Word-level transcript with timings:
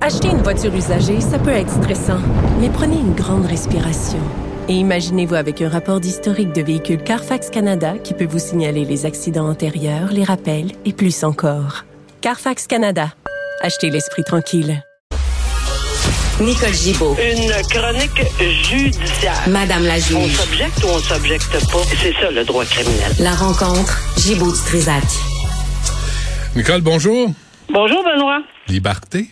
Acheter 0.00 0.28
une 0.30 0.42
voiture 0.42 0.74
usagée, 0.74 1.20
ça 1.20 1.38
peut 1.38 1.50
être 1.52 1.70
stressant, 1.70 2.18
mais 2.60 2.68
prenez 2.70 2.96
une 2.96 3.14
grande 3.14 3.46
respiration. 3.46 4.18
Et 4.68 4.72
imaginez-vous 4.72 5.36
avec 5.36 5.62
un 5.62 5.68
rapport 5.68 6.00
d'historique 6.00 6.52
de 6.52 6.60
véhicule 6.60 7.00
Carfax 7.04 7.50
Canada 7.50 7.94
qui 8.02 8.12
peut 8.12 8.24
vous 8.26 8.40
signaler 8.40 8.84
les 8.84 9.06
accidents 9.06 9.48
antérieurs, 9.48 10.10
les 10.10 10.24
rappels 10.24 10.72
et 10.84 10.92
plus 10.92 11.22
encore. 11.22 11.84
Carfax 12.20 12.66
Canada. 12.66 13.12
Achetez 13.60 13.90
l'esprit 13.90 14.24
tranquille. 14.24 14.82
Nicole 16.40 16.72
Gibaud. 16.74 17.14
Une 17.22 17.52
chronique 17.70 18.24
judiciaire. 18.64 19.40
Madame 19.48 19.84
la 19.84 19.94
On 19.94 19.98
juge. 19.98 20.36
s'objecte 20.36 20.82
ou 20.82 20.86
on 20.88 20.98
s'objecte 20.98 21.52
pas. 21.70 21.78
C'est 22.02 22.12
ça 22.14 22.30
le 22.32 22.44
droit 22.44 22.64
criminel. 22.64 23.12
La 23.20 23.34
rencontre. 23.36 24.00
Gibaud 24.18 24.50
du 24.50 24.58
Trisac. 24.66 25.04
Nicole, 26.56 26.80
bonjour. 26.80 27.30
Bonjour 27.72 28.02
Benoît. 28.02 28.40
Liberté. 28.66 29.28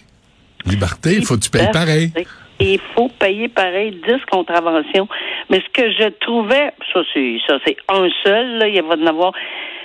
Liberté, 0.66 1.14
il 1.16 1.24
faut 1.24 1.36
que 1.36 1.40
tu 1.40 1.50
payes 1.50 1.70
pareil. 1.72 2.12
Il 2.60 2.78
faut 2.94 3.08
payer 3.08 3.48
pareil 3.48 3.98
10 4.06 4.24
contraventions. 4.30 5.08
Mais 5.48 5.60
ce 5.60 5.70
que 5.72 5.90
je 5.90 6.08
trouvais, 6.20 6.72
ça 6.92 7.00
c'est 7.14 7.38
ça 7.46 7.58
c'est 7.66 7.76
un 7.88 8.08
seul, 8.22 8.58
là, 8.58 8.68
il 8.68 8.82
va 8.82 8.96
y 8.96 9.02
en 9.02 9.06
avoir 9.06 9.32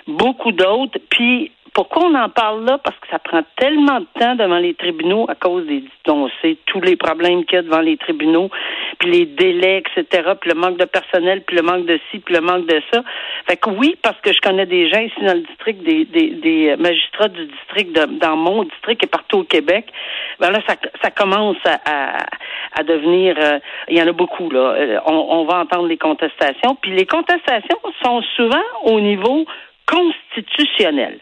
beaucoup 0.07 0.51
d'autres. 0.51 0.99
Puis 1.09 1.51
pourquoi 1.75 2.05
on 2.05 2.15
en 2.15 2.29
parle 2.29 2.65
là? 2.65 2.79
Parce 2.83 2.97
que 2.99 3.07
ça 3.11 3.19
prend 3.19 3.43
tellement 3.57 3.99
de 3.99 4.07
temps 4.19 4.33
devant 4.35 4.57
les 4.57 4.73
tribunaux 4.73 5.25
à 5.29 5.35
cause 5.35 5.65
des, 5.67 5.83
on 6.07 6.29
sait, 6.41 6.57
tous 6.65 6.79
les 6.81 6.95
problèmes 6.95 7.43
qu'il 7.45 7.57
y 7.57 7.59
a 7.59 7.61
devant 7.61 7.81
les 7.81 7.97
tribunaux, 7.97 8.49
puis 8.97 9.11
les 9.11 9.25
délais, 9.25 9.83
etc., 9.85 10.31
puis 10.39 10.49
le 10.51 10.55
manque 10.55 10.77
de 10.77 10.85
personnel, 10.85 11.43
puis 11.45 11.57
le 11.57 11.61
manque 11.61 11.85
de 11.85 11.99
ci, 12.09 12.19
puis 12.19 12.33
le 12.33 12.41
manque 12.41 12.65
de 12.65 12.81
ça. 12.91 13.03
Fait 13.47 13.57
que 13.57 13.69
oui, 13.69 13.95
parce 14.01 14.19
que 14.21 14.31
je 14.33 14.39
connais 14.39 14.65
des 14.65 14.89
gens 14.89 15.01
ici 15.01 15.19
dans 15.21 15.33
le 15.33 15.41
district, 15.41 15.83
des, 15.83 16.05
des, 16.05 16.29
des 16.29 16.75
magistrats 16.77 17.27
du 17.27 17.45
district, 17.45 17.91
de- 17.93 18.19
dans 18.19 18.37
mon 18.37 18.63
district 18.63 19.03
et 19.03 19.07
partout 19.07 19.39
au 19.39 19.43
Québec, 19.43 19.85
ben 20.39 20.51
là, 20.51 20.59
ça, 20.67 20.75
ça 21.03 21.11
commence 21.11 21.57
à, 21.65 21.77
à, 21.85 22.25
à 22.79 22.83
devenir, 22.83 23.35
euh, 23.37 23.59
il 23.89 23.97
y 23.97 24.01
en 24.01 24.07
a 24.07 24.13
beaucoup, 24.13 24.49
là. 24.49 24.59
Euh, 24.79 24.99
On, 25.05 25.13
on 25.13 25.43
va 25.45 25.59
entendre 25.59 25.87
les 25.87 25.97
contestations, 25.97 26.75
puis 26.81 26.91
les 26.91 27.05
contestations 27.05 27.79
sont 28.01 28.21
souvent 28.37 28.63
au 28.83 28.99
niveau 29.01 29.45
constitutionnel. 29.85 31.19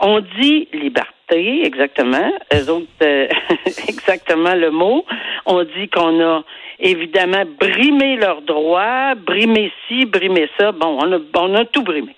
On 0.00 0.20
dit 0.40 0.68
liberté, 0.72 1.64
exactement. 1.64 2.32
Eux 2.52 2.70
autres, 2.70 2.86
euh, 3.02 3.28
exactement 3.88 4.54
le 4.54 4.70
mot. 4.70 5.04
On 5.44 5.62
dit 5.64 5.88
qu'on 5.88 6.20
a 6.22 6.44
évidemment 6.78 7.44
brimé 7.58 8.16
leurs 8.16 8.42
droits, 8.42 9.14
brimé 9.14 9.72
ci, 9.86 10.04
brimé 10.06 10.48
ça. 10.58 10.72
Bon, 10.72 10.98
on 11.00 11.12
a, 11.12 11.18
on 11.34 11.54
a 11.54 11.64
tout 11.64 11.82
brimé. 11.82 12.14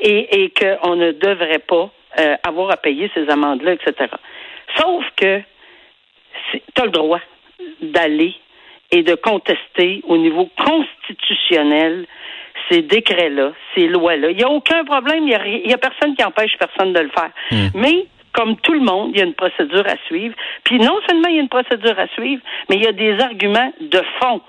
Et, 0.00 0.42
et 0.44 0.50
qu'on 0.50 0.96
ne 0.96 1.12
devrait 1.12 1.58
pas 1.58 1.90
euh, 2.18 2.36
avoir 2.42 2.70
à 2.70 2.76
payer 2.76 3.10
ces 3.14 3.28
amendes-là, 3.28 3.74
etc. 3.74 4.10
Sauf 4.76 5.04
que 5.16 5.40
tu 6.52 6.82
as 6.82 6.84
le 6.84 6.90
droit 6.90 7.20
d'aller 7.82 8.34
et 8.90 9.02
de 9.02 9.14
contester 9.14 10.02
au 10.08 10.16
niveau 10.16 10.48
constitutionnel 10.56 12.06
ces 12.70 12.82
décrets-là, 12.82 13.52
ces 13.74 13.88
lois-là. 13.88 14.30
Il 14.30 14.36
n'y 14.36 14.44
a 14.44 14.48
aucun 14.48 14.84
problème, 14.84 15.24
il 15.26 15.66
n'y 15.66 15.74
a, 15.74 15.78
personne 15.78 16.14
qui 16.14 16.24
empêche 16.24 16.56
personne 16.58 16.92
de 16.92 17.00
le 17.00 17.10
faire. 17.10 17.30
Mais, 17.74 18.06
comme 18.32 18.56
tout 18.56 18.72
le 18.72 18.80
monde, 18.80 19.10
il 19.12 19.18
y 19.18 19.22
a 19.22 19.24
une 19.24 19.34
procédure 19.34 19.86
à 19.86 19.96
suivre. 20.06 20.34
Puis 20.64 20.78
non 20.78 20.98
seulement 21.08 21.28
il 21.28 21.36
y 21.36 21.38
a 21.38 21.42
une 21.42 21.48
procédure 21.48 21.98
à 21.98 22.06
suivre, 22.08 22.42
mais 22.68 22.76
il 22.76 22.84
y 22.84 22.86
a 22.86 22.92
des 22.92 23.18
arguments 23.20 23.72
de 23.80 24.02
fond 24.20 24.40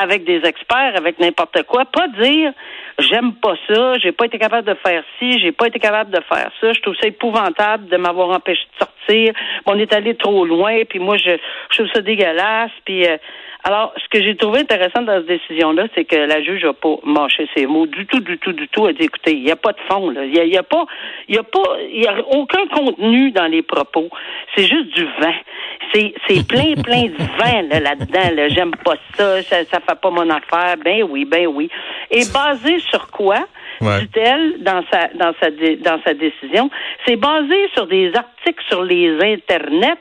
avec 0.00 0.24
des 0.24 0.40
experts, 0.44 0.92
avec 0.96 1.18
n'importe 1.18 1.62
quoi. 1.64 1.84
Pas 1.86 2.08
dire 2.08 2.52
j'aime 2.98 3.34
pas 3.34 3.54
ça, 3.68 3.98
j'ai 3.98 4.12
pas 4.12 4.26
été 4.26 4.38
capable 4.38 4.66
de 4.66 4.74
faire 4.74 5.02
ci, 5.18 5.38
j'ai 5.38 5.52
pas 5.52 5.66
été 5.66 5.78
capable 5.78 6.10
de 6.10 6.20
faire 6.32 6.50
ça, 6.60 6.72
je 6.72 6.80
trouve 6.80 6.96
ça 6.96 7.06
épouvantable 7.06 7.88
de 7.88 7.96
m'avoir 7.96 8.30
empêché 8.30 8.62
de 8.72 8.78
sortir, 8.84 9.34
on 9.66 9.78
est 9.78 9.92
allé 9.92 10.14
trop 10.14 10.44
loin, 10.44 10.82
puis 10.88 10.98
moi 10.98 11.16
je, 11.16 11.36
je 11.70 11.76
trouve 11.76 11.92
ça 11.92 12.00
dégueulasse, 12.00 12.70
puis 12.84 13.06
euh, 13.06 13.16
alors 13.66 13.92
ce 13.96 14.08
que 14.08 14.22
j'ai 14.22 14.36
trouvé 14.36 14.60
intéressant 14.60 15.02
dans 15.02 15.16
cette 15.18 15.26
décision-là, 15.26 15.88
c'est 15.96 16.04
que 16.04 16.14
la 16.14 16.40
juge 16.40 16.64
a 16.64 16.72
pas 16.72 16.98
mâché 17.02 17.48
ses 17.56 17.66
mots 17.66 17.86
du 17.86 18.06
tout, 18.06 18.20
du 18.20 18.38
tout, 18.38 18.52
du 18.52 18.68
tout. 18.68 18.86
Elle 18.86 18.94
dit 18.94 19.06
écoutez, 19.06 19.32
il 19.32 19.42
n'y 19.42 19.50
a 19.50 19.56
pas 19.56 19.72
de 19.72 19.80
fond, 19.90 20.08
là. 20.10 20.24
Il 20.24 20.32
y 20.32 20.50
y 20.50 20.56
a 20.56 20.62
pas, 20.62 20.86
y 21.28 21.36
a 21.36 21.42
pas, 21.42 21.76
y 21.90 22.06
a 22.06 22.14
aucun 22.30 22.64
contenu 22.68 23.32
dans 23.32 23.46
les 23.46 23.62
propos. 23.62 24.08
C'est 24.54 24.68
juste 24.68 24.94
du 24.94 25.04
vent. 25.04 25.34
C'est, 25.92 26.14
c'est 26.28 26.46
plein, 26.46 26.74
plein 26.80 27.06
de 27.06 27.16
vent 27.16 27.62
là, 27.68 27.80
là-dedans. 27.80 28.36
Là. 28.36 28.48
J'aime 28.50 28.70
pas 28.84 28.94
ça, 29.16 29.42
ça, 29.42 29.64
ça 29.64 29.80
fait 29.88 30.00
pas 30.00 30.10
mon 30.10 30.28
affaire. 30.30 30.76
Ben 30.84 31.04
oui, 31.08 31.24
ben 31.24 31.46
oui. 31.46 31.70
Et 32.10 32.24
basé 32.26 32.78
sur 32.80 33.10
quoi? 33.10 33.46
Ouais. 33.80 34.02
dit-elle 34.02 34.62
dans 34.62 34.82
sa 34.90 35.08
dans 35.14 35.32
sa 35.40 35.50
dans 35.50 36.00
sa 36.04 36.14
décision, 36.14 36.70
c'est 37.06 37.16
basé 37.16 37.56
sur 37.74 37.86
des 37.86 38.12
articles 38.14 38.62
sur 38.68 38.82
les 38.82 39.12
internets, 39.22 39.96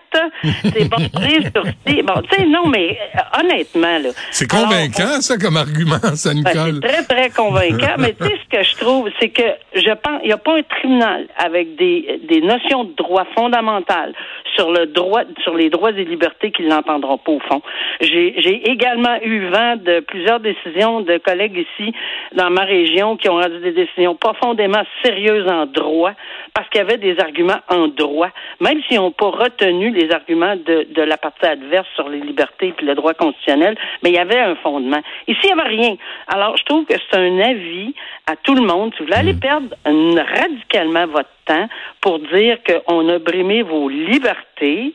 c'est 0.63 0.89
basé 0.89 1.41
sur 1.53 1.63
bon, 2.03 2.21
tu 2.29 2.35
sais 2.35 2.45
non 2.45 2.67
mais 2.67 2.97
euh, 3.15 3.39
honnêtement 3.39 3.99
là. 3.99 4.09
C'est 4.31 4.51
Alors, 4.53 4.65
convaincant, 4.65 5.21
ça, 5.21 5.37
comme 5.37 5.57
argument, 5.57 5.99
ça, 6.15 6.29
ben, 6.33 6.37
Nicole. 6.37 6.79
c'est 6.81 6.87
très, 6.87 7.03
très 7.03 7.29
convaincant. 7.29 7.95
mais 7.97 8.13
tu 8.13 8.25
sais, 8.25 8.33
ce 8.43 8.57
que 8.57 8.63
je 8.63 8.75
trouve, 8.77 9.09
c'est 9.19 9.29
que 9.29 9.43
je 9.73 9.91
pense, 9.91 10.19
il 10.23 10.27
n'y 10.27 10.33
a 10.33 10.37
pas 10.37 10.57
un 10.57 10.63
tribunal 10.63 11.27
avec 11.37 11.75
des, 11.75 12.21
des 12.29 12.41
notions 12.41 12.85
de 12.85 12.93
droit 12.95 13.25
fondamentales 13.35 14.13
sur 14.55 14.71
le 14.71 14.85
droit, 14.87 15.23
sur 15.43 15.55
les 15.55 15.69
droits 15.69 15.91
et 15.91 16.05
libertés 16.05 16.51
qui 16.51 16.63
ne 16.63 16.69
l'entendront 16.69 17.17
pas 17.17 17.31
au 17.31 17.39
fond. 17.39 17.61
J'ai 18.01 18.35
j'ai 18.37 18.69
également 18.69 19.17
eu 19.23 19.47
vent 19.49 19.75
de 19.75 19.99
plusieurs 20.01 20.39
décisions 20.39 21.01
de 21.01 21.17
collègues 21.17 21.65
ici 21.79 21.93
dans 22.35 22.49
ma 22.49 22.63
région 22.63 23.17
qui 23.17 23.29
ont 23.29 23.35
rendu 23.35 23.59
des 23.65 23.85
décisions 23.85 24.15
profondément 24.15 24.83
sérieuses 25.03 25.47
en 25.49 25.65
droit 25.65 26.13
parce 26.53 26.67
qu'il 26.69 26.79
y 26.79 26.81
avait 26.81 26.97
des 26.97 27.19
arguments 27.19 27.59
en 27.69 27.87
droit, 27.87 28.29
même 28.61 28.81
s'ils 28.83 28.97
n'ont 28.97 29.11
pas 29.11 29.29
retenu 29.29 29.89
les 29.91 30.11
arguments 30.11 30.55
de, 30.55 30.87
de 30.89 31.01
la 31.01 31.17
partie 31.17 31.45
adverse 31.45 31.87
sur 31.95 32.07
les 32.09 32.19
libertés 32.21 32.73
puis 32.77 32.85
le 32.85 32.95
droit 32.95 33.13
constitutionnel, 33.13 33.77
mais 34.01 34.09
il 34.11 34.15
y 34.15 34.19
avait 34.19 34.39
un 34.39 34.55
fondement. 34.55 35.01
Ici, 35.27 35.39
il 35.43 35.53
n'y 35.55 35.61
avait 35.61 35.69
rien. 35.69 35.95
Alors, 36.27 36.55
je 36.57 36.63
trouve 36.65 36.85
que 36.85 36.93
c'est 36.97 37.17
un 37.17 37.39
avis 37.39 37.93
à 38.31 38.35
tout 38.37 38.55
le 38.55 38.61
monde. 38.61 38.91
Si 38.93 38.99
vous 38.99 39.05
voulez 39.05 39.17
aller 39.17 39.33
perdre 39.33 39.75
une- 39.85 40.19
radicalement 40.19 41.07
votre 41.07 41.29
temps 41.45 41.67
pour 42.01 42.19
dire 42.19 42.57
qu'on 42.65 43.09
a 43.09 43.19
brimé 43.19 43.61
vos 43.63 43.89
libertés, 43.89 44.93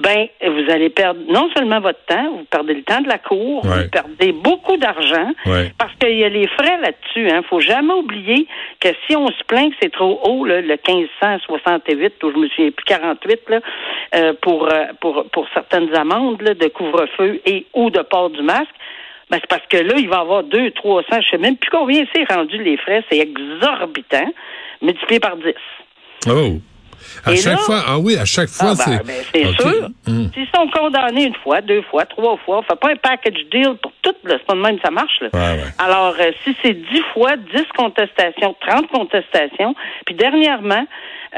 ben, 0.00 0.26
vous 0.42 0.70
allez 0.72 0.88
perdre 0.88 1.20
non 1.28 1.48
seulement 1.54 1.78
votre 1.80 2.02
temps, 2.06 2.30
vous 2.38 2.44
perdez 2.44 2.74
le 2.74 2.82
temps 2.82 3.00
de 3.02 3.08
la 3.08 3.18
cour, 3.18 3.64
Ouais. 3.64 3.82
vous 3.84 3.90
perdez 3.90 4.32
beaucoup 4.32 4.76
d'argent, 4.78 5.30
Ouais. 5.46 5.72
parce 5.78 5.92
qu'il 6.00 6.16
y 6.16 6.24
a 6.24 6.28
les 6.28 6.46
frais 6.48 6.78
là-dessus. 6.80 7.30
Hein. 7.30 7.42
faut 7.48 7.60
jamais 7.60 7.92
oublier 7.92 8.46
que 8.80 8.88
si 9.06 9.14
on 9.16 9.28
se 9.28 9.44
plaint 9.46 9.70
que 9.70 9.76
c'est 9.82 9.92
trop 9.92 10.18
haut, 10.24 10.44
là, 10.46 10.60
le 10.62 10.76
1568, 10.88 12.22
ou 12.24 12.32
je 12.32 12.36
me 12.38 12.48
souviens 12.48 12.70
plus 12.70 12.84
48, 12.84 13.40
là, 13.48 13.60
euh, 14.14 14.32
pour, 14.40 14.68
euh, 14.72 14.86
pour, 15.00 15.24
pour 15.30 15.46
certaines 15.52 15.94
amendes 15.94 16.40
là, 16.42 16.54
de 16.54 16.68
couvre-feu 16.68 17.40
et 17.46 17.66
ou 17.74 17.90
de 17.90 18.00
port 18.00 18.30
du 18.30 18.42
masque, 18.42 18.68
ben, 19.30 19.38
c'est 19.40 19.48
parce 19.50 19.66
que 19.68 19.76
là, 19.76 19.94
il 19.98 20.08
va 20.08 20.16
y 20.16 20.20
avoir 20.20 20.42
200, 20.44 20.70
300, 20.74 21.06
je 21.20 21.28
sais 21.28 21.38
même 21.38 21.56
plus 21.56 21.70
combien 21.70 22.04
c'est 22.14 22.24
rendu 22.32 22.56
les 22.62 22.76
frais, 22.78 23.04
c'est 23.10 23.18
exorbitant, 23.18 24.32
multiplié 24.82 25.20
par 25.20 25.36
10. 25.36 25.44
Oh. 26.28 26.54
À 27.24 27.32
Et 27.32 27.36
chaque 27.36 27.52
là- 27.54 27.58
fois, 27.58 27.80
ah 27.86 27.98
oui, 27.98 28.16
à 28.16 28.24
chaque 28.24 28.48
fois, 28.48 28.72
Ah, 28.72 28.74
ben, 28.86 29.00
c'est. 29.32 29.42
ben, 29.42 29.54
c'est 29.56 29.62
sûr. 29.62 29.88
Hum. 30.08 30.30
S'ils 30.34 30.48
sont 30.54 30.68
condamnés 30.68 31.24
une 31.24 31.34
fois, 31.36 31.60
deux 31.60 31.82
fois, 31.82 32.04
trois 32.06 32.36
fois, 32.44 32.58
on 32.58 32.62
fait 32.62 32.78
pas 32.80 32.90
un 32.90 32.96
package 32.96 33.44
deal 33.52 33.74
pour 33.82 33.92
tout. 34.02 34.14
C'est 34.26 34.44
pas 34.46 34.54
de 34.54 34.60
même 34.60 34.76
que 34.76 34.82
ça 34.82 34.90
marche, 34.90 35.20
là. 35.20 35.28
Ouais, 35.32 35.40
ouais. 35.62 35.68
Alors, 35.78 36.14
euh, 36.20 36.30
si 36.44 36.56
c'est 36.62 36.74
dix 36.74 37.02
fois, 37.12 37.36
dix 37.36 37.66
contestations, 37.76 38.54
trente 38.66 38.88
contestations, 38.88 39.74
puis 40.06 40.14
dernièrement, 40.14 40.86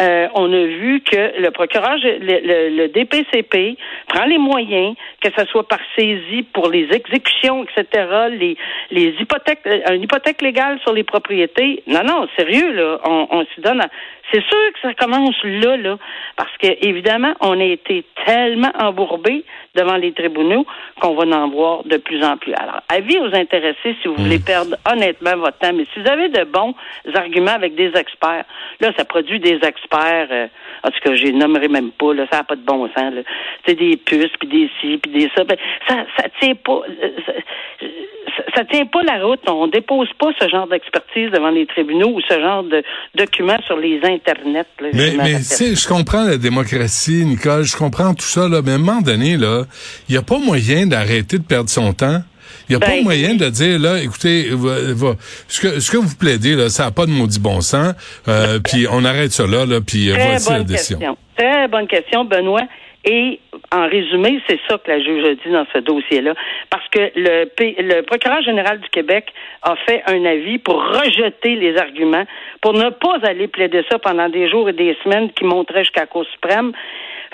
euh, 0.00 0.26
on 0.34 0.50
a 0.52 0.64
vu 0.66 1.02
que 1.02 1.38
le 1.40 1.50
procureur, 1.50 1.96
le, 2.02 2.18
le- 2.20 2.76
le 2.76 2.88
DPCP 2.88 3.76
prend 4.08 4.24
les 4.24 4.38
moyens, 4.38 4.94
que 5.20 5.28
ce 5.36 5.44
soit 5.46 5.68
par 5.68 5.80
saisie 5.96 6.42
pour 6.54 6.68
les 6.70 6.88
exécutions, 6.92 7.64
etc., 7.64 8.06
les, 8.30 8.56
les 8.90 9.14
hypothèques, 9.20 9.60
euh, 9.66 9.94
une 9.94 10.02
hypothèque 10.02 10.40
légale 10.40 10.78
sur 10.80 10.92
les 10.94 11.04
propriétés. 11.04 11.82
Non, 11.86 12.02
non, 12.04 12.26
sérieux, 12.38 12.72
là, 12.72 12.98
on, 13.04 13.26
on 13.30 13.44
s'y 13.54 13.60
donne 13.60 13.80
à... 13.80 13.88
C'est 14.32 14.40
sûr 14.42 14.72
que 14.72 14.80
ça 14.88 14.94
commence 14.94 15.34
là, 15.60 15.76
là, 15.76 15.98
parce 16.36 16.56
que 16.58 16.68
évidemment, 16.86 17.34
on 17.40 17.58
a 17.60 17.64
été 17.64 18.04
tellement 18.26 18.72
embourbés 18.78 19.44
devant 19.74 19.96
les 19.96 20.12
tribunaux 20.12 20.66
qu'on 21.00 21.14
va 21.14 21.24
en 21.36 21.48
voir 21.48 21.84
de 21.84 21.96
plus 21.96 22.22
en 22.24 22.36
plus. 22.36 22.52
Alors, 22.54 22.80
avis 22.88 23.18
aux 23.18 23.34
intéressés 23.34 23.96
si 24.02 24.08
vous 24.08 24.14
voulez 24.16 24.38
Hmm. 24.38 24.44
perdre 24.44 24.76
honnêtement 24.90 25.36
votre 25.36 25.58
temps, 25.58 25.72
mais 25.72 25.84
si 25.92 26.00
vous 26.00 26.08
avez 26.08 26.28
de 26.28 26.44
bons 26.44 26.74
arguments 27.14 27.52
avec 27.54 27.74
des 27.74 27.92
experts, 27.96 28.44
là, 28.80 28.92
ça 28.96 29.04
produit 29.04 29.40
des 29.40 29.58
experts, 29.62 30.28
euh, 30.30 30.46
en 30.84 30.90
tout 30.90 31.00
cas, 31.02 31.14
je 31.14 31.24
les 31.24 31.32
nommerai 31.32 31.68
même 31.68 31.90
pas, 31.92 32.12
là, 32.14 32.26
ça 32.30 32.38
n'a 32.38 32.44
pas 32.44 32.56
de 32.56 32.62
bon 32.64 32.86
sens, 32.96 33.14
là. 33.14 33.22
C'est 33.66 33.74
des 33.76 33.96
puces, 33.96 34.32
puis 34.38 34.48
des 34.48 34.70
ci, 34.80 34.98
puis 34.98 35.10
des 35.12 35.30
ça. 35.36 35.44
Ben, 35.44 35.56
ça, 35.88 36.04
ça 36.18 36.24
tient 36.40 36.54
pas, 36.54 36.80
euh, 37.02 37.08
ça, 37.26 37.32
ça- 38.36 38.42
ça 38.56 38.64
tient 38.64 38.86
pas 38.86 39.02
la 39.02 39.22
route. 39.24 39.40
On 39.48 39.66
dépose 39.66 40.08
pas 40.18 40.30
ce 40.40 40.48
genre 40.48 40.66
d'expertise 40.66 41.30
devant 41.30 41.50
les 41.50 41.66
tribunaux 41.66 42.08
ou 42.14 42.20
ce 42.22 42.40
genre 42.40 42.62
de 42.62 42.82
documents 43.14 43.60
sur 43.66 43.76
les 43.76 44.00
internets. 44.04 44.66
là, 44.80 44.88
Mais, 44.94 45.12
mais 45.22 45.41
sais, 45.44 45.74
je 45.74 45.86
comprends 45.88 46.24
la 46.24 46.36
démocratie, 46.38 47.24
Nicole, 47.24 47.64
je 47.64 47.76
comprends 47.76 48.14
tout 48.14 48.24
ça, 48.26 48.48
là, 48.48 48.60
mais 48.64 48.72
à 48.72 48.74
un 48.74 48.78
moment 48.78 49.00
donné, 49.00 49.36
là, 49.36 49.64
il 50.08 50.12
n'y 50.12 50.18
a 50.18 50.22
pas 50.22 50.38
moyen 50.38 50.86
d'arrêter 50.86 51.38
de 51.38 51.44
perdre 51.44 51.70
son 51.70 51.92
temps. 51.92 52.22
Il 52.68 52.72
n'y 52.72 52.76
a 52.76 52.80
pas 52.80 52.92
Ben, 52.92 53.02
moyen 53.02 53.34
de 53.34 53.48
dire, 53.48 53.78
là, 53.78 54.00
écoutez, 54.00 54.48
va- 54.52 54.92
va- 54.94 55.16
ce, 55.48 55.60
que, 55.60 55.80
ce 55.80 55.90
que 55.90 55.96
vous 55.96 56.14
plaidez, 56.14 56.54
là, 56.54 56.68
ça 56.68 56.84
n'a 56.84 56.90
pas 56.90 57.06
de 57.06 57.10
maudit 57.10 57.40
bon 57.40 57.60
sens, 57.60 57.94
euh, 58.28 58.58
puis 58.64 58.86
on 58.90 59.04
arrête 59.04 59.32
ça 59.32 59.46
là, 59.46 59.66
là 59.66 59.80
puis 59.80 60.10
euh, 60.10 60.14
voici 60.18 60.50
la 60.50 60.62
décision. 60.62 60.98
question. 60.98 61.16
Très 61.36 61.68
bonne 61.68 61.86
question, 61.88 62.24
Benoît. 62.24 62.62
Et 63.04 63.40
en 63.72 63.88
résumé, 63.88 64.40
c'est 64.48 64.60
ça 64.68 64.78
que 64.78 64.88
la 64.90 65.00
juge 65.00 65.24
a 65.24 65.34
dit 65.34 65.50
dans 65.52 65.66
ce 65.74 65.78
dossier-là. 65.80 66.34
Parce 66.70 66.86
que 66.88 67.10
le, 67.16 67.46
P- 67.46 67.74
le 67.78 68.02
procureur 68.02 68.42
général 68.42 68.78
du 68.80 68.88
Québec 68.90 69.32
a 69.62 69.74
fait 69.76 70.02
un 70.06 70.24
avis 70.24 70.58
pour 70.58 70.76
rejeter 70.84 71.56
les 71.56 71.76
arguments, 71.76 72.24
pour 72.60 72.74
ne 72.74 72.90
pas 72.90 73.18
aller 73.24 73.48
plaider 73.48 73.82
ça 73.90 73.98
pendant 73.98 74.28
des 74.28 74.48
jours 74.48 74.68
et 74.68 74.72
des 74.72 74.96
semaines 75.02 75.32
qui 75.32 75.44
montraient 75.44 75.82
jusqu'à 75.82 76.02
la 76.02 76.06
Cour 76.06 76.24
suprême. 76.32 76.72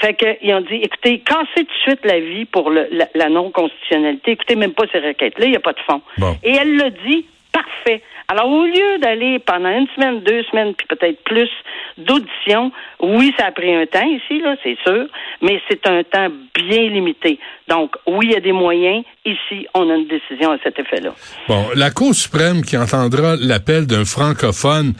Fait 0.01 0.15
qu'ils 0.15 0.55
ont 0.55 0.61
dit, 0.63 0.77
écoutez, 0.77 1.19
cassez 1.19 1.47
tout 1.57 1.65
de 1.65 1.81
suite 1.83 2.05
l'avis 2.05 2.45
pour 2.47 2.71
le- 2.71 2.89
la, 2.93 3.07
la 3.15 3.29
non-constitutionnalité. 3.29 4.31
Écoutez 4.33 4.55
même 4.57 4.73
pas 4.73 4.85
ces 4.91 5.01
requêtes-là, 5.01 5.45
il 5.47 5.51
n'y 5.51 5.57
a 5.57 5.61
pas 5.61 5.73
de 5.75 5.81
fond. 5.81 6.01
Bon. 6.19 6.35
Et 6.45 6.53
elle 6.55 6.77
l'a 6.77 6.91
dit, 6.91 7.27
parfait. 7.53 8.01
Alors, 8.31 8.47
au 8.51 8.65
lieu 8.67 8.99
d'aller 9.01 9.39
pendant 9.39 9.71
une 9.71 9.87
semaine, 9.97 10.21
deux 10.23 10.43
semaines, 10.51 10.75
puis 10.75 10.87
peut-être 10.87 11.23
plus 11.25 11.49
d'audition, 11.97 12.71
oui, 13.01 13.33
ça 13.39 13.47
a 13.47 13.53
pris 13.53 13.75
un 13.75 13.87
temps 13.87 14.07
ici, 14.07 14.41
là, 14.41 14.55
c'est 14.63 14.77
sûr, 14.87 15.07
mais 15.41 15.61
c'est 15.69 15.87
un 15.87 16.03
temps 16.05 16.29
bien 16.55 16.89
limité. 16.91 17.39
Donc, 17.69 17.97
oui, 18.07 18.27
il 18.27 18.33
y 18.33 18.37
a 18.37 18.41
des 18.41 18.53
moyens. 18.53 19.03
Ici, 19.25 19.67
on 19.75 19.89
a 19.91 19.95
une 19.95 20.07
décision 20.09 20.53
à 20.53 20.59
cet 20.63 20.79
effet-là. 20.79 21.15
Bon, 21.49 21.65
la 21.75 21.91
Cour 21.91 22.15
suprême 22.15 22.63
qui 22.63 22.77
entendra 22.77 23.37
l'appel 23.41 23.87
d'un 23.87 24.05
francophone, 24.05 24.93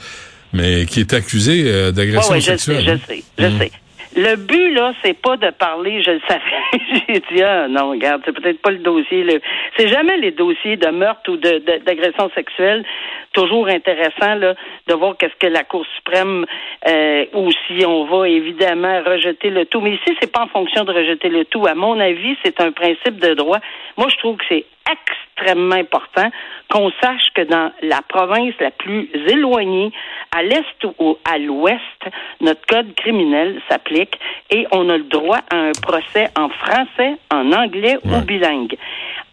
mais 0.51 0.85
qui 0.87 1.01
est 1.01 1.13
accusé 1.13 1.63
euh, 1.67 1.91
d'agression 1.91 2.31
Ouais, 2.31 2.37
ouais, 2.37 2.41
je 2.41 2.57
sexuelle. 2.57 2.77
sais, 2.77 2.83
je 2.85 2.91
hein? 2.91 2.99
sais, 3.07 3.23
je 3.37 3.57
sais. 3.59 3.71
Le 4.15 4.35
but, 4.37 4.73
là, 4.73 4.93
c'est 5.03 5.19
pas 5.19 5.37
de 5.37 5.51
parler, 5.51 6.01
je 6.01 6.11
le 6.11 6.21
savais. 6.27 6.41
J'ai 7.07 7.19
dit, 7.31 7.43
ah, 7.43 7.67
non, 7.67 7.91
regarde, 7.91 8.23
c'est 8.25 8.31
peut-être 8.31 8.59
pas 8.59 8.71
le 8.71 8.79
dossier. 8.79 9.23
Le... 9.23 9.39
C'est 9.77 9.87
jamais 9.87 10.17
les 10.17 10.31
dossiers 10.31 10.77
de 10.77 10.87
meurtre 10.87 11.31
ou 11.31 11.37
d'agression 11.37 12.31
sexuelle. 12.33 12.83
Toujours 13.33 13.67
intéressant, 13.67 14.33
là, 14.35 14.55
de 14.87 14.93
voir 14.95 15.15
qu'est-ce 15.15 15.35
que 15.35 15.45
la 15.45 15.63
Cour 15.63 15.85
suprême, 15.95 16.45
euh, 16.87 17.25
ou 17.33 17.51
si 17.51 17.85
on 17.85 18.05
va 18.05 18.27
évidemment 18.27 19.03
rejeter 19.05 19.51
le 19.51 19.65
tout. 19.65 19.81
Mais 19.81 19.91
ici, 19.91 20.17
c'est 20.19 20.31
pas 20.31 20.41
en 20.41 20.47
fonction 20.47 20.83
de 20.85 20.91
rejeter 20.91 21.29
le 21.29 21.45
tout. 21.45 21.67
À 21.67 21.75
mon 21.75 21.99
avis, 21.99 22.35
c'est 22.43 22.59
un 22.61 22.71
principe 22.71 23.19
de 23.19 23.35
droit. 23.35 23.59
Moi, 23.95 24.07
je 24.09 24.17
trouve 24.17 24.37
que 24.37 24.45
c'est 24.49 24.65
extrêmement 24.91 25.75
important 25.75 26.29
qu'on 26.69 26.91
sache 27.01 27.29
que 27.33 27.41
dans 27.41 27.71
la 27.81 28.01
province 28.01 28.53
la 28.59 28.71
plus 28.71 29.09
éloignée, 29.27 29.91
à 30.31 30.43
l'est 30.43 30.83
ou 30.99 31.17
à 31.29 31.37
l'ouest, 31.37 31.79
notre 32.41 32.65
code 32.67 32.93
criminel 32.95 33.61
s'applique 33.69 34.19
et 34.49 34.67
on 34.71 34.89
a 34.89 34.97
le 34.97 35.03
droit 35.03 35.39
à 35.51 35.55
un 35.55 35.71
procès 35.81 36.29
en 36.37 36.49
français, 36.49 37.15
en 37.31 37.51
anglais 37.51 37.97
ou 38.03 38.21
bilingue. 38.21 38.77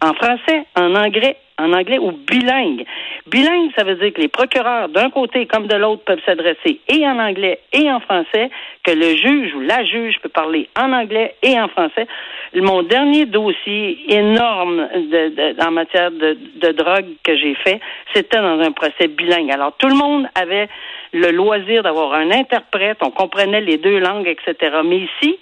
En 0.01 0.13
français, 0.13 0.65
en 0.75 0.95
anglais, 0.95 1.37
en 1.59 1.73
anglais 1.73 1.97
ou 1.99 2.11
bilingue. 2.11 2.85
Bilingue, 3.27 3.71
ça 3.75 3.83
veut 3.83 3.95
dire 3.95 4.13
que 4.13 4.21
les 4.21 4.27
procureurs, 4.27 4.89
d'un 4.89 5.09
côté 5.09 5.45
comme 5.47 5.67
de 5.67 5.75
l'autre, 5.75 6.03
peuvent 6.03 6.21
s'adresser 6.25 6.79
et 6.87 7.05
en 7.07 7.17
anglais 7.19 7.59
et 7.73 7.89
en 7.91 7.99
français, 7.99 8.49
que 8.83 8.91
le 8.91 9.15
juge 9.15 9.53
ou 9.55 9.61
la 9.61 9.83
juge 9.83 10.17
peut 10.21 10.29
parler 10.29 10.69
en 10.79 10.93
anglais 10.93 11.35
et 11.43 11.59
en 11.59 11.67
français. 11.67 12.07
Mon 12.55 12.83
dernier 12.83 13.25
dossier 13.25 13.97
énorme 14.13 14.87
de, 14.93 15.29
de- 15.29 15.65
en 15.67 15.71
matière 15.71 16.11
de, 16.11 16.37
de 16.55 16.71
drogue 16.71 17.07
que 17.23 17.35
j'ai 17.35 17.55
fait, 17.55 17.79
c'était 18.13 18.37
dans 18.39 18.59
un 18.61 18.71
procès 18.71 19.07
bilingue. 19.07 19.51
Alors, 19.51 19.75
tout 19.77 19.87
le 19.87 19.95
monde 19.95 20.27
avait 20.35 20.69
le 21.13 21.31
loisir 21.31 21.83
d'avoir 21.83 22.13
un 22.13 22.31
interprète, 22.31 22.97
on 23.01 23.11
comprenait 23.11 23.61
les 23.61 23.77
deux 23.77 23.99
langues, 23.99 24.27
etc. 24.27 24.77
Mais 24.85 24.97
ici, 24.99 25.37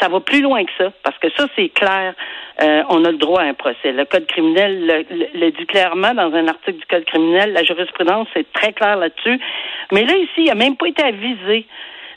ça 0.00 0.08
va 0.08 0.20
plus 0.20 0.40
loin 0.40 0.64
que 0.64 0.70
ça, 0.78 0.92
parce 1.02 1.18
que 1.18 1.28
ça, 1.36 1.46
c'est 1.56 1.68
clair. 1.68 2.14
Euh, 2.62 2.82
on 2.88 3.04
a 3.04 3.10
le 3.10 3.18
droit 3.18 3.42
à 3.42 3.44
un 3.44 3.54
procès. 3.54 3.92
Le 3.92 4.04
Code 4.04 4.26
criminel 4.26 5.04
le, 5.34 5.50
dit 5.50 5.66
clairement 5.66 6.14
dans 6.14 6.32
un 6.34 6.48
article 6.48 6.78
du 6.78 6.86
Code 6.86 7.04
criminel. 7.04 7.52
La 7.52 7.62
jurisprudence, 7.64 8.28
c'est 8.34 8.50
très 8.52 8.72
clair 8.72 8.96
là-dessus. 8.96 9.40
Mais 9.92 10.04
là, 10.04 10.16
ici, 10.16 10.38
il 10.38 10.46
n'a 10.46 10.54
même 10.54 10.76
pas 10.76 10.88
été 10.88 11.02
avisé. 11.02 11.66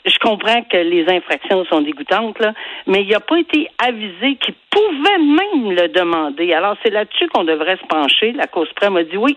Je 0.04 0.18
comprends 0.18 0.62
que 0.62 0.76
les 0.76 1.08
infractions 1.08 1.64
sont 1.66 1.80
dégoûtantes, 1.80 2.40
là, 2.40 2.54
mais 2.88 3.02
il 3.02 3.08
n'a 3.08 3.20
pas 3.20 3.38
été 3.38 3.68
avisé 3.78 4.34
qu'il 4.36 4.54
pouvait 4.68 5.18
même 5.18 5.70
le 5.76 5.88
demander. 5.88 6.52
Alors, 6.52 6.76
c'est 6.82 6.90
là-dessus 6.90 7.28
qu'on 7.28 7.44
devrait 7.44 7.76
se 7.76 7.86
pencher. 7.86 8.32
La 8.32 8.48
Cour 8.48 8.66
suprême 8.66 8.96
a 8.96 9.04
dit 9.04 9.16
oui. 9.16 9.36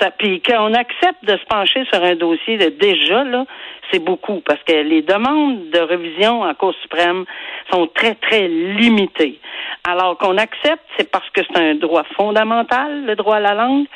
Ça, 0.00 0.10
puis 0.10 0.40
qu'on 0.42 0.74
accepte 0.74 1.24
de 1.24 1.36
se 1.36 1.44
pencher 1.46 1.84
sur 1.92 2.02
un 2.02 2.16
dossier 2.16 2.56
de 2.56 2.70
déjà, 2.70 3.22
là, 3.24 3.44
c'est 3.90 3.98
beaucoup, 3.98 4.40
parce 4.40 4.62
que 4.64 4.72
les 4.72 5.02
demandes 5.02 5.70
de 5.70 5.78
révision 5.78 6.42
en 6.42 6.54
Cour 6.54 6.74
suprême 6.82 7.24
sont 7.70 7.86
très, 7.88 8.14
très 8.16 8.48
limitées. 8.48 9.38
Alors 9.84 10.18
qu'on 10.18 10.36
accepte, 10.38 10.82
c'est 10.96 11.10
parce 11.10 11.28
que 11.30 11.42
c'est 11.42 11.60
un 11.60 11.74
droit 11.74 12.04
fondamental, 12.16 13.04
le 13.04 13.14
droit 13.14 13.36
à 13.36 13.40
la 13.40 13.54
langue. 13.54 13.86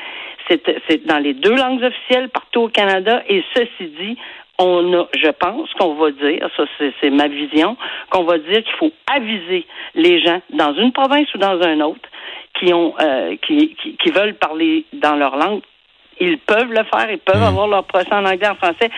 C'est 0.49 0.62
c'est 0.89 1.05
dans 1.06 1.19
les 1.19 1.35
deux 1.35 1.55
langues 1.55 1.83
officielles 1.83 2.29
partout 2.29 2.62
au 2.62 2.69
Canada. 2.69 3.23
Et 3.29 3.43
ceci 3.55 3.87
dit, 3.99 4.17
on 4.59 4.94
a, 4.94 5.09
je 5.17 5.31
pense 5.31 5.73
qu'on 5.75 5.94
va 5.94 6.11
dire, 6.11 6.49
ça 6.56 6.65
c'est 6.79 6.93
c'est 7.01 7.11
ma 7.11 7.29
vision, 7.29 7.77
qu'on 8.11 8.25
va 8.25 8.39
dire 8.39 8.62
qu'il 8.62 8.77
faut 8.79 8.93
aviser 9.12 9.67
les 9.94 10.21
gens 10.21 10.41
dans 10.51 10.75
une 10.75 10.93
province 10.93 11.33
ou 11.35 11.39
dans 11.39 11.61
un 11.62 11.81
autre 11.81 12.09
qui 12.59 12.73
ont 12.73 12.94
euh, 13.01 13.37
qui, 13.47 13.75
qui, 13.77 13.97
qui 13.97 14.11
veulent 14.11 14.35
parler 14.35 14.85
dans 14.93 15.17
leur 15.17 15.37
langue 15.37 15.62
ils 16.20 16.38
peuvent 16.38 16.70
le 16.70 16.85
faire, 16.85 17.11
ils 17.11 17.19
peuvent 17.19 17.43
avoir 17.43 17.69
leur 17.69 17.85
procès 17.85 18.12
en 18.12 18.25
anglais, 18.25 18.49
en 18.49 18.55
français. 18.55 18.91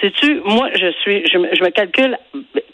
Sais-tu, 0.00 0.40
moi, 0.44 0.68
je 0.74 0.90
suis, 1.00 1.26
je 1.26 1.38
me, 1.38 1.54
je 1.54 1.62
me 1.62 1.70
calcule 1.70 2.16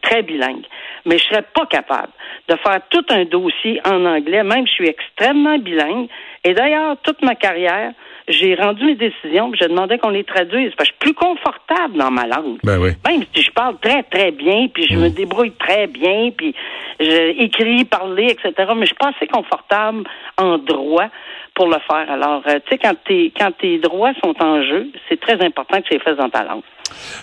très 0.02 0.22
bilingue, 0.22 0.64
mais 1.06 1.18
je 1.18 1.24
serais 1.24 1.44
pas 1.54 1.66
capable 1.66 2.12
de 2.48 2.56
faire 2.56 2.80
tout 2.90 3.04
un 3.10 3.24
dossier 3.24 3.80
en 3.84 4.04
anglais, 4.04 4.42
même 4.42 4.66
je 4.66 4.72
suis 4.72 4.88
extrêmement 4.88 5.58
bilingue. 5.58 6.08
Et 6.44 6.54
d'ailleurs, 6.54 6.96
toute 7.04 7.22
ma 7.22 7.36
carrière, 7.36 7.92
j'ai 8.28 8.54
rendu 8.54 8.84
mes 8.84 8.94
décisions, 8.96 9.50
puis 9.50 9.60
je 9.62 9.68
demandais 9.68 9.98
qu'on 9.98 10.10
les 10.10 10.24
traduise, 10.24 10.72
parce 10.76 10.90
que 10.90 10.96
je 11.00 11.06
suis 11.06 11.12
plus 11.12 11.14
confortable 11.14 11.96
dans 11.96 12.10
ma 12.10 12.26
langue. 12.26 12.58
Ben 12.64 12.78
oui. 12.78 12.90
Même 13.06 13.22
si 13.34 13.42
je 13.42 13.50
parle 13.52 13.76
très, 13.80 14.02
très 14.02 14.32
bien, 14.32 14.66
puis 14.72 14.86
je 14.90 14.96
me 14.96 15.08
débrouille 15.08 15.52
très 15.52 15.86
bien, 15.86 16.30
puis 16.36 16.54
je 16.98 17.42
écris, 17.42 17.84
parler, 17.84 18.30
etc., 18.30 18.52
mais 18.74 18.82
je 18.82 18.86
suis 18.86 18.96
pas 18.96 19.12
assez 19.16 19.26
confortable 19.28 20.02
en 20.36 20.58
droit 20.58 21.08
pour 21.54 21.66
le 21.66 21.78
faire. 21.86 22.10
Alors, 22.10 22.42
euh, 22.48 22.58
tu 22.66 22.72
sais, 22.72 22.78
quand, 22.78 22.94
tes 23.06 23.32
quand 23.38 23.52
tes 23.58 23.78
droits 23.78 24.12
sont 24.22 24.34
en 24.40 24.62
jeu, 24.62 24.88
c'est 25.08 25.20
très 25.20 25.44
important 25.44 25.80
que 25.80 25.88
tu 25.88 25.94
les 25.94 26.00
fasses 26.00 26.16
dans 26.16 26.30
ta 26.30 26.42
langue. 26.42 26.62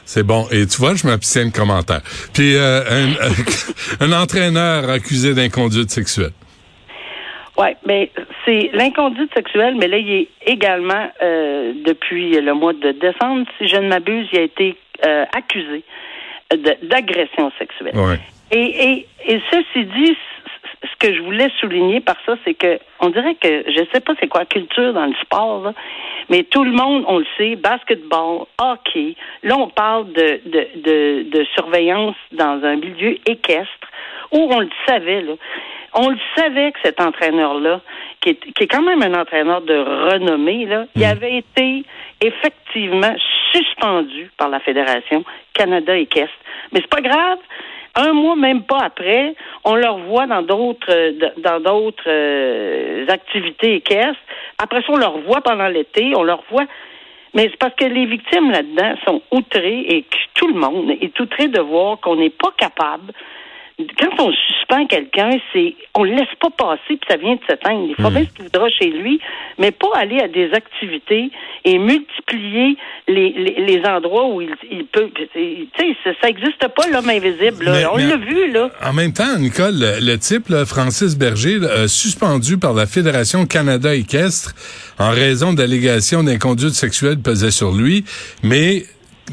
C'est 0.06 0.24
bon. 0.24 0.46
Et 0.52 0.66
tu 0.66 0.78
vois, 0.78 0.96
je 0.96 1.06
m'abstiens 1.06 1.48
de 1.48 1.52
commentaire. 1.52 2.02
Puis 2.34 2.56
euh, 2.56 2.82
un, 4.00 4.06
un 4.06 4.22
entraîneur 4.22 4.90
accusé 4.90 5.34
d'inconduite 5.34 5.90
sexuelle. 5.90 6.32
Oui, 7.60 7.68
mais 7.86 8.10
c'est 8.46 8.70
l'inconduite 8.74 9.34
sexuelle, 9.34 9.76
mais 9.78 9.90
là, 9.90 9.98
il 9.98 10.10
est 10.10 10.28
également, 10.46 11.10
euh, 11.22 11.74
depuis 11.86 12.40
le 12.40 12.54
mois 12.54 12.72
de 12.72 12.94
décembre, 12.94 13.46
si 13.58 13.68
je 13.68 13.76
ne 13.76 13.90
m'abuse, 13.90 14.30
il 14.32 14.40
a 14.40 14.44
été 14.44 14.78
euh, 15.06 15.26
accusé 15.36 15.84
d'agression 16.84 17.52
sexuelle. 17.60 17.96
Ouais. 17.96 18.18
Et, 18.52 18.64
et, 18.92 19.08
et 19.28 19.42
ceci 19.52 19.86
dit, 19.86 20.18
ce 20.84 20.96
que 21.00 21.14
je 21.14 21.22
voulais 21.22 21.50
souligner 21.60 22.00
par 22.00 22.16
ça, 22.26 22.36
c'est 22.46 22.54
que 22.54 22.80
on 23.00 23.10
dirait 23.10 23.36
que 23.36 23.64
je 23.68 23.84
sais 23.94 24.00
pas 24.00 24.14
c'est 24.20 24.28
quoi 24.28 24.46
culture 24.46 24.94
dans 24.94 25.06
le 25.06 25.16
sport, 25.22 25.64
là, 25.64 25.74
mais 26.30 26.44
tout 26.44 26.64
le 26.64 26.72
monde, 26.72 27.04
on 27.08 27.20
le 27.20 27.26
sait, 27.38 27.56
basketball, 27.56 28.46
hockey. 28.58 29.16
Là, 29.44 29.58
on 29.58 29.68
parle 29.68 30.12
de, 30.14 30.42
de, 30.46 30.68
de, 30.76 31.30
de 31.30 31.44
surveillance 31.56 32.16
dans 32.32 32.64
un 32.64 32.76
milieu 32.76 33.18
équestre 33.26 33.88
où 34.32 34.48
on 34.52 34.60
le 34.60 34.70
savait, 34.88 35.22
là. 35.22 35.34
On 35.96 36.10
le 36.10 36.20
savait 36.36 36.72
que 36.72 36.80
cet 36.84 37.02
entraîneur-là, 37.02 37.82
qui 38.22 38.30
est, 38.30 38.54
qui 38.54 38.64
est 38.64 38.68
quand 38.68 38.84
même 38.84 39.02
un 39.02 39.20
entraîneur 39.20 39.62
de 39.62 39.76
renommée, 39.76 40.66
là, 40.66 40.86
il 40.96 41.04
avait 41.04 41.38
été 41.38 41.84
effectivement 42.22 43.16
suspendu 43.52 44.30
par 44.38 44.50
la 44.50 44.60
Fédération 44.60 45.24
Canada 45.54 45.98
équestre. 45.98 46.36
Mais 46.72 46.82
c'est 46.82 46.90
pas 46.90 47.02
grave. 47.02 47.40
Un 48.02 48.14
mois, 48.14 48.38
même 48.38 48.64
pas 48.64 48.80
après, 48.80 49.36
on 49.66 49.76
le 49.76 49.90
revoit 49.90 50.26
dans 50.26 50.42
d'autres 50.42 50.90
euh, 50.90 51.12
dans 51.38 51.60
d'autres 51.60 52.08
euh, 52.08 53.06
activités 53.10 53.76
équestres. 53.76 54.22
Après 54.58 54.82
ça, 54.82 54.88
on 54.90 54.96
le 54.96 55.06
revoit 55.06 55.42
pendant 55.42 55.68
l'été, 55.68 56.14
on 56.16 56.24
le 56.24 56.32
revoit. 56.32 56.64
Mais 57.34 57.50
c'est 57.52 57.58
parce 57.60 57.76
que 57.76 57.84
les 57.84 58.06
victimes 58.06 58.52
là-dedans 58.52 58.96
sont 59.06 59.22
outrées 59.32 59.82
et 59.82 60.04
que 60.04 60.18
tout 60.34 60.48
le 60.48 60.54
monde 60.54 60.92
est 60.92 61.20
outré 61.20 61.50
de 61.50 61.60
voir 61.60 62.00
qu'on 62.00 62.16
n'est 62.16 62.30
pas 62.30 62.54
capable 62.58 63.12
quand 64.00 64.24
on 64.26 64.32
suspend 64.32 64.86
quelqu'un, 64.88 65.32
c'est 65.54 65.74
on 65.96 66.04
le 66.04 66.12
laisse 66.12 66.28
pas 66.42 66.50
passer 66.50 66.82
puis 66.90 67.00
ça 67.10 67.18
vient 67.18 67.36
de 67.36 67.40
s'éteindre. 67.50 67.86
Il 67.90 67.96
faut 67.96 68.10
Hmm. 68.10 68.14
bien 68.14 68.24
ce 68.26 68.30
qu'il 68.36 68.44
voudra 68.46 68.70
chez 68.70 68.90
lui, 68.90 69.20
mais 69.58 69.72
pas 69.72 69.88
aller 69.96 70.20
à 70.20 70.28
des 70.28 70.52
activités 70.54 71.32
et 71.66 71.78
multiplier 71.78 72.78
les, 73.08 73.30
les, 73.34 73.66
les 73.66 73.82
endroits 73.86 74.28
où 74.28 74.42
il, 74.42 74.50
il 74.72 74.86
peut. 74.86 75.10
Tu 75.34 75.68
sais, 75.78 75.96
ça, 76.04 76.12
ça 76.22 76.30
existe 76.30 76.60
pas 76.76 76.88
l'homme 76.92 77.10
invisible. 77.10 77.66
là. 77.66 77.72
Mais- 77.72 77.86
on 77.86 77.98
l'a 77.98 78.18
vu 78.18 78.52
là. 78.52 78.70
En 78.86 78.94
même 78.94 79.14
temps, 79.14 79.38
Nicole, 79.38 79.76
le, 79.80 80.06
le 80.06 80.18
type, 80.18 80.50
là, 80.50 80.66
Francis 80.66 81.18
Berger, 81.18 81.60
là, 81.60 81.88
suspendu 81.88 82.58
par 82.58 82.74
la 82.74 82.86
Fédération 82.86 83.46
Canada 83.46 83.96
équestre 83.96 84.54
en 85.00 85.12
raison 85.12 85.54
d'allégations 85.54 86.24
d'inconduite 86.24 86.74
sexuelle 86.74 87.20
pesait 87.22 87.52
sur 87.52 87.72
lui, 87.72 88.04
mais 88.44 88.84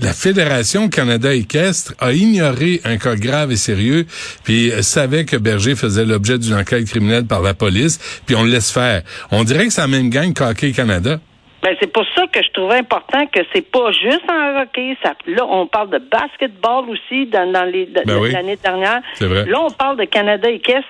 la 0.03 0.13
Fédération 0.13 0.89
Canada 0.89 1.33
équestre 1.35 1.95
a 2.01 2.13
ignoré 2.13 2.81
un 2.85 2.97
cas 2.99 3.17
grave 3.17 3.53
et 3.53 3.57
sérieux, 3.57 4.07
puis 4.45 4.71
savait 4.83 5.25
que 5.25 5.37
Berger 5.37 5.75
faisait 5.75 6.05
l'objet 6.05 6.39
d'une 6.39 6.55
enquête 6.55 6.87
criminelle 6.87 7.27
par 7.27 7.43
la 7.43 7.55
police, 7.55 7.99
puis 8.27 8.37
on 8.37 8.45
le 8.45 8.51
laisse 8.51 8.71
faire. 8.73 9.03
On 9.31 9.45
dirait 9.45 9.67
que 9.67 9.73
c'est 9.73 9.81
la 9.81 9.89
même 9.89 10.11
gang 10.11 10.33
qu'Hockey 10.35 10.73
Canada. 10.73 11.19
Ben, 11.63 11.75
c'est 11.81 11.91
pour 11.93 12.05
ça 12.15 12.27
que 12.33 12.41
je 12.43 12.53
trouvais 12.53 12.77
important 12.77 13.27
que 13.27 13.41
c'est 13.53 13.69
pas 13.69 13.91
juste 13.91 14.23
en 14.31 14.61
hockey. 14.63 14.97
Ça, 15.03 15.15
là, 15.27 15.45
on 15.49 15.67
parle 15.67 15.91
de 15.91 15.99
basketball 15.99 16.85
aussi 16.91 17.27
dans, 17.27 17.51
dans 17.51 17.65
les 17.65 17.87
de- 17.87 18.03
Ben 18.07 18.19
oui. 18.19 18.31
l'année 18.31 18.59
dernière. 18.63 19.01
C'est 19.15 19.27
vrai. 19.27 19.47
Là, 19.47 19.63
on 19.63 19.71
parle 19.71 19.97
de 19.99 20.05
Canada 20.05 20.49
et 20.49 20.61
Caisse. 20.61 20.85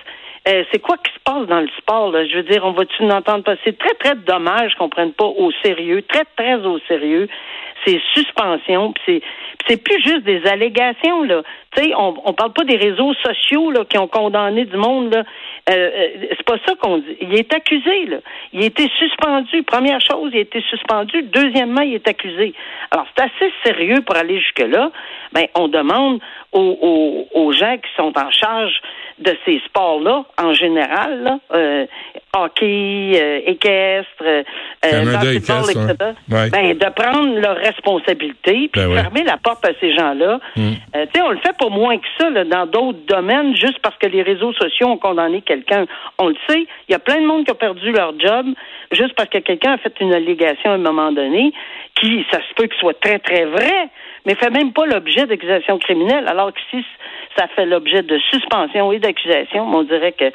Euh, 0.47 0.63
c'est 0.71 0.79
quoi 0.79 0.95
qui 0.97 1.11
se 1.11 1.19
passe 1.25 1.45
dans 1.47 1.59
le 1.59 1.67
sport? 1.77 2.11
Là? 2.11 2.25
Je 2.25 2.37
veux 2.37 2.43
dire, 2.43 2.63
on 2.63 2.71
va-tu 2.71 3.03
n'entendre 3.03 3.43
pas? 3.43 3.55
C'est 3.65 3.77
très, 3.77 3.93
très 3.95 4.15
dommage 4.15 4.75
qu'on 4.75 4.87
prenne 4.87 5.11
pas 5.11 5.25
au 5.25 5.51
sérieux, 5.63 6.01
très, 6.03 6.23
très 6.37 6.55
au 6.65 6.79
sérieux, 6.87 7.27
ces 7.85 8.01
suspensions. 8.13 8.93
Puis 8.93 9.21
c'est, 9.67 9.83
plus 9.83 10.01
juste 10.03 10.23
des 10.23 10.45
allégations. 10.45 11.23
Là. 11.23 11.43
Tu 11.75 11.83
sais, 11.83 11.93
on, 11.95 12.15
on 12.23 12.33
parle 12.33 12.53
pas 12.53 12.63
des 12.63 12.77
réseaux 12.77 13.13
sociaux 13.15 13.71
là, 13.71 13.83
qui 13.83 13.97
ont 13.97 14.07
condamné 14.07 14.63
du 14.63 14.77
monde. 14.77 15.13
Là. 15.13 15.23
Euh, 15.69 15.73
euh, 15.73 16.07
c'est 16.29 16.45
pas 16.45 16.57
ça 16.65 16.75
qu'on 16.75 16.99
dit. 16.99 17.17
Il 17.21 17.35
est 17.35 17.53
accusé. 17.53 18.05
Là. 18.05 18.17
Il 18.53 18.63
a 18.63 18.65
été 18.65 18.89
suspendu. 18.97 19.63
Première 19.63 19.99
chose, 19.99 20.31
il 20.33 20.37
a 20.37 20.41
été 20.41 20.61
suspendu. 20.69 21.23
Deuxièmement, 21.23 21.81
il 21.81 21.95
est 21.95 22.07
accusé. 22.07 22.53
Alors, 22.91 23.05
c'est 23.15 23.23
assez 23.23 23.53
sérieux 23.65 24.01
pour 24.01 24.15
aller 24.15 24.39
jusque-là. 24.39 24.91
Ben, 25.33 25.47
on 25.55 25.67
demande 25.67 26.19
aux, 26.53 26.77
aux, 26.81 27.27
aux 27.39 27.51
gens 27.51 27.77
qui 27.77 27.89
sont 27.97 28.13
en 28.17 28.31
charge 28.31 28.81
de 29.19 29.35
ces 29.45 29.59
sports-là, 29.65 30.25
en 30.37 30.53
général, 30.53 31.23
là, 31.23 31.39
euh, 31.53 31.85
hockey, 32.35 33.13
euh, 33.15 33.39
équestre, 33.45 34.23
euh, 34.23 34.43
basketball, 34.83 35.35
équestre, 35.35 35.69
etc., 35.71 35.95
ouais. 36.29 36.49
ben, 36.49 36.77
de 36.77 36.89
prendre 36.93 37.39
leurs 37.39 37.57
responsabilités 37.57 38.69
puis 38.71 38.81
Ben 38.81 38.87
ouais. 38.87 39.01
fermer 39.01 39.23
la 39.23 39.37
porte 39.37 39.65
à 39.65 39.71
ces 39.79 39.93
gens-là. 39.95 40.39
Mm. 40.55 40.71
Euh, 40.95 41.05
tu 41.05 41.19
sais, 41.19 41.21
on 41.21 41.31
le 41.31 41.37
fait 41.37 41.57
pas 41.57 41.69
moins 41.69 41.97
que 41.97 42.07
ça 42.19 42.29
là, 42.29 42.43
dans 42.43 42.65
d'autres 42.65 43.05
domaines, 43.07 43.55
juste 43.55 43.79
parce 43.81 43.97
que 43.97 44.07
les 44.07 44.21
réseaux 44.21 44.53
sociaux 44.53 44.87
ont 44.87 44.97
condamné 44.97 45.41
quelqu'un. 45.41 45.85
On 46.17 46.27
le 46.29 46.35
sait, 46.47 46.65
il 46.87 46.91
y 46.91 46.95
a 46.95 46.99
plein 46.99 47.21
de 47.21 47.25
monde 47.25 47.45
qui 47.45 47.51
a 47.51 47.55
perdu 47.55 47.91
leur 47.91 48.13
job 48.19 48.47
juste 48.91 49.13
parce 49.15 49.29
que 49.29 49.39
quelqu'un 49.39 49.73
a 49.73 49.77
fait 49.77 49.93
une 49.99 50.13
allégation 50.13 50.71
à 50.71 50.75
un 50.75 50.79
moment 50.79 51.11
donné, 51.11 51.51
qui, 51.95 52.25
ça 52.31 52.39
se 52.39 52.53
peut 52.55 52.67
qu'il 52.67 52.79
soit 52.79 52.99
très, 52.99 53.19
très 53.19 53.45
vrai, 53.45 53.89
mais 54.25 54.35
fait 54.35 54.49
même 54.49 54.73
pas 54.73 54.85
l'objet 54.85 55.25
d'accusations 55.25 55.79
criminelles, 55.79 56.25
alors 56.27 56.53
que 56.53 56.59
si 56.69 56.85
ça 57.37 57.47
fait 57.55 57.65
l'objet 57.65 58.03
de 58.03 58.17
suspension 58.31 58.91
et 58.91 58.99
d'accusation, 58.99 59.67
on 59.73 59.83
dirait 59.83 60.13
que 60.13 60.31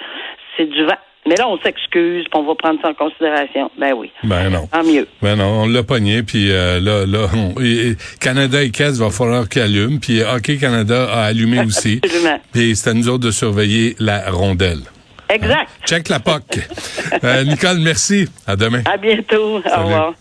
c'est 0.57 0.67
du 0.67 0.85
vent. 0.85 0.99
Mais 1.29 1.37
là, 1.37 1.49
on 1.49 1.57
s'excuse, 1.59 2.25
puis 2.25 2.33
on 2.35 2.43
va 2.45 2.55
prendre 2.57 2.81
ça 2.83 2.89
en 2.89 2.95
considération. 2.95 3.71
Ben 3.79 3.93
oui. 3.95 4.11
Ben 4.25 4.51
non. 4.51 4.67
Tant 4.67 4.83
mieux. 4.83 5.07
Ben 5.23 5.37
non, 5.37 5.63
on 5.63 5.67
l'a 5.69 5.83
pogné, 5.85 6.23
puis 6.25 6.51
euh, 6.51 6.81
là, 6.81 7.07
là, 7.07 7.29
on- 7.35 7.61
et- 7.63 7.97
Canada 8.21 8.61
et 8.63 8.71
Caisse 8.71 8.99
va 8.99 9.11
falloir 9.11 9.49
qu'il 9.49 9.63
allume, 9.63 10.01
puis 10.01 10.21
Hockey 10.23 10.57
Canada 10.59 11.09
a 11.13 11.25
allumé 11.27 11.61
aussi. 11.65 12.01
Absolument. 12.03 12.41
Puis 12.53 12.75
c'est 12.75 12.91
à 12.91 12.95
nous 12.95 13.09
autres 13.09 13.25
de 13.27 13.31
surveiller 13.31 13.95
la 14.01 14.31
rondelle. 14.31 14.81
Exact. 15.29 15.69
Check 15.87 16.09
la 16.09 16.19
POC. 16.21 16.43
Euh, 17.25 17.45
Nicole, 17.45 17.79
merci. 17.79 18.27
À 18.47 18.57
demain. 18.57 18.83
À 18.93 18.97
bientôt. 18.97 19.59
Au 19.59 19.83
revoir. 19.85 20.15